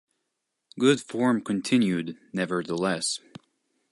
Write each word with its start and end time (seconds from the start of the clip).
Good 0.79 0.99
form 0.99 1.41
continued, 1.43 2.17
nevertheless. 2.33 3.19